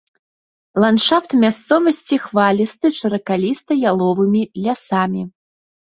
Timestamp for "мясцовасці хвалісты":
1.43-2.85